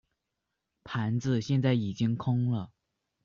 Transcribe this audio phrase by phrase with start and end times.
[0.83, 2.71] 盘子现在已经空了。